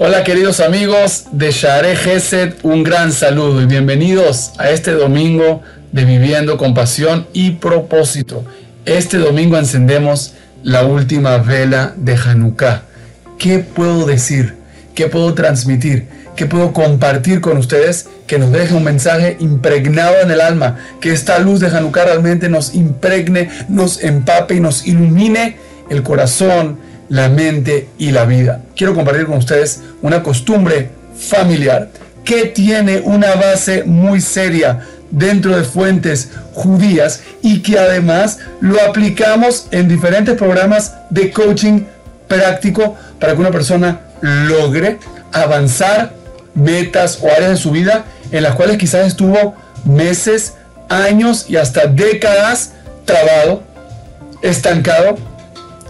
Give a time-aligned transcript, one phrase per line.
[0.00, 6.04] Hola queridos amigos de Share Gesed, un gran saludo y bienvenidos a este domingo de
[6.04, 8.44] Viviendo con Pasión y Propósito.
[8.84, 12.82] Este domingo encendemos la última vela de Hanukkah.
[13.40, 14.54] ¿Qué puedo decir?
[14.94, 16.06] ¿Qué puedo transmitir?
[16.36, 20.78] ¿Qué puedo compartir con ustedes que nos deje un mensaje impregnado en el alma?
[21.00, 25.56] Que esta luz de Hanukkah realmente nos impregne, nos empape y nos ilumine
[25.90, 26.78] el corazón,
[27.08, 28.62] la mente y la vida.
[28.76, 31.90] Quiero compartir con ustedes una costumbre familiar
[32.24, 39.68] que tiene una base muy seria dentro de fuentes judías y que además lo aplicamos
[39.70, 41.84] en diferentes programas de coaching
[42.26, 44.98] práctico para que una persona logre
[45.32, 46.12] avanzar
[46.54, 50.54] metas o áreas de su vida en las cuales quizás estuvo meses,
[50.88, 52.72] años y hasta décadas
[53.06, 53.62] trabado,
[54.42, 55.16] estancado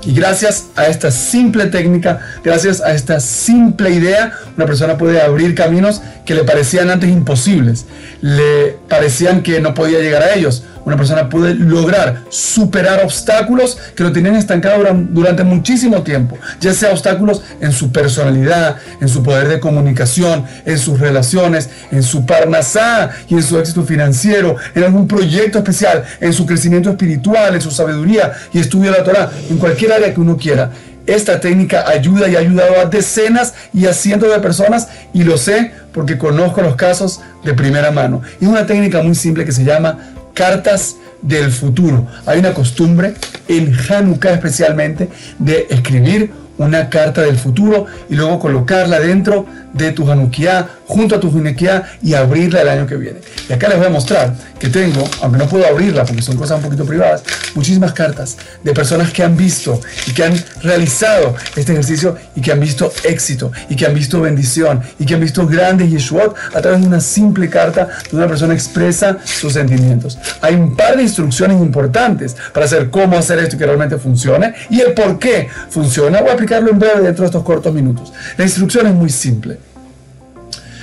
[0.04, 5.54] y gracias a esta simple técnica, gracias a esta simple idea, una persona puede abrir
[5.54, 7.86] caminos que le parecían antes imposibles,
[8.20, 10.64] le parecían que no podía llegar a ellos.
[10.88, 16.92] Una persona puede lograr superar obstáculos que lo tenían estancado durante muchísimo tiempo, ya sea
[16.92, 23.10] obstáculos en su personalidad, en su poder de comunicación, en sus relaciones, en su parnasá
[23.28, 27.70] y en su éxito financiero, en algún proyecto especial, en su crecimiento espiritual, en su
[27.70, 30.70] sabiduría y estudio de la Torah, en cualquier área que uno quiera.
[31.06, 35.36] Esta técnica ayuda y ha ayudado a decenas y a cientos de personas y lo
[35.36, 38.22] sé porque conozco los casos de primera mano.
[38.40, 39.98] Es una técnica muy simple que se llama
[40.38, 42.06] cartas del futuro.
[42.24, 43.14] Hay una costumbre
[43.48, 45.08] en Hanukkah especialmente
[45.38, 51.20] de escribir una carta del futuro y luego colocarla dentro de tu Hanukkah, junto a
[51.20, 53.20] tu Hanukkah y abrirla el año que viene.
[53.48, 56.58] Y acá les voy a mostrar que tengo, aunque no puedo abrirla porque son cosas
[56.58, 57.22] un poquito privadas,
[57.54, 62.52] muchísimas cartas de personas que han visto y que han realizado este ejercicio y que
[62.52, 66.60] han visto éxito y que han visto bendición y que han visto grandes yeshuot a
[66.60, 70.18] través de una simple carta de una persona expresa sus sentimientos.
[70.40, 74.54] Hay un par de instrucciones importantes para hacer cómo hacer esto y que realmente funcione
[74.70, 76.20] y el por qué funciona.
[76.20, 78.12] Voy a explicarlo en breve dentro de estos cortos minutos.
[78.36, 79.58] La instrucción es muy simple.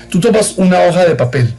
[0.10, 1.54] Tú tomas una hoja de papel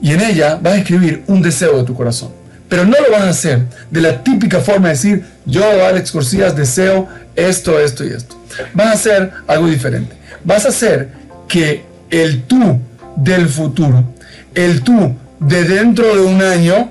[0.00, 2.30] y en ella vas a escribir un deseo de tu corazón.
[2.68, 6.56] Pero no lo vas a hacer de la típica forma de decir, yo, Alex Corcías,
[6.56, 8.36] deseo esto, esto y esto.
[8.72, 10.16] Vas a hacer algo diferente.
[10.44, 11.10] Vas a hacer
[11.48, 12.78] que el tú
[13.16, 14.04] del futuro,
[14.54, 16.90] el tú de dentro de un año,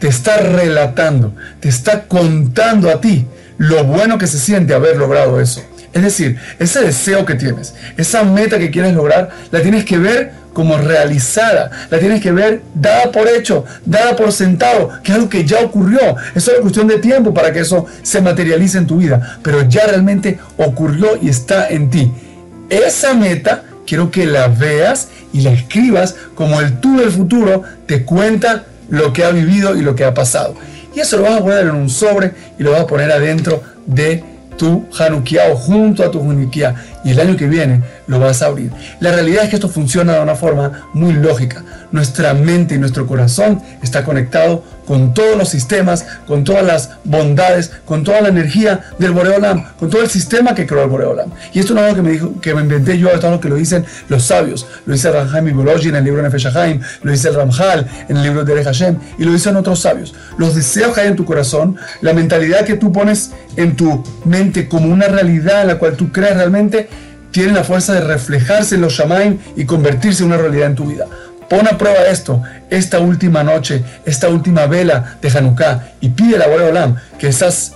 [0.00, 3.26] te está relatando, te está contando a ti
[3.62, 5.62] lo bueno que se siente haber logrado eso.
[5.92, 10.32] Es decir, ese deseo que tienes, esa meta que quieres lograr, la tienes que ver
[10.52, 15.28] como realizada, la tienes que ver dada por hecho, dada por sentado, que es algo
[15.28, 16.16] que ya ocurrió.
[16.34, 19.86] Es solo cuestión de tiempo para que eso se materialice en tu vida, pero ya
[19.86, 22.12] realmente ocurrió y está en ti.
[22.68, 28.04] Esa meta quiero que la veas y la escribas como el tú del futuro te
[28.04, 30.56] cuenta lo que ha vivido y lo que ha pasado.
[30.94, 33.62] Y eso lo vas a poner en un sobre y lo vas a poner adentro
[33.86, 34.22] de
[34.56, 36.74] tu Hanukkah o junto a tu Hanukkah.
[37.04, 38.70] Y el año que viene lo vas a abrir.
[39.00, 41.64] La realidad es que esto funciona de una forma muy lógica.
[41.90, 47.70] Nuestra mente y nuestro corazón está conectado con todos los sistemas, con todas las bondades,
[47.84, 51.30] con toda la energía del Boreolam, con todo el sistema que creó el Boreolam.
[51.52, 53.40] Y esto no es algo que me, dijo, que me inventé yo, esto es algo
[53.40, 54.66] que lo dicen los sabios.
[54.86, 56.48] Lo dice Ramjaim Ibologi en el libro Nefesh
[57.02, 60.14] lo dice el en el libro de Hashem, y lo dicen otros sabios.
[60.36, 64.68] Los deseos que hay en tu corazón, la mentalidad que tú pones en tu mente
[64.68, 66.88] como una realidad en la cual tú crees realmente,
[67.32, 70.86] tienen la fuerza de reflejarse en los Shamaim y convertirse en una realidad en tu
[70.86, 71.06] vida.
[71.48, 76.38] Pon a prueba esto, esta última noche, esta última vela de Hanukkah y pide a
[76.38, 77.72] la Olam que esos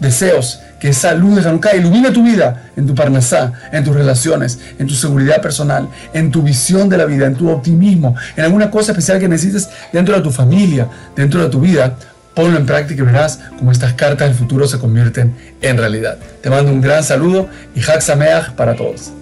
[0.00, 4.58] deseos, que esa luz de Hanukkah ilumine tu vida en tu parnasá, en tus relaciones,
[4.78, 8.70] en tu seguridad personal, en tu visión de la vida, en tu optimismo, en alguna
[8.70, 11.96] cosa especial que necesites dentro de tu familia, dentro de tu vida.
[12.34, 16.18] Ponlo en práctica y verás cómo estas cartas del futuro se convierten en realidad.
[16.40, 18.02] Te mando un gran saludo y Hak
[18.56, 19.21] para todos.